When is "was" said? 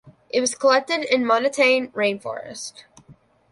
0.41-0.55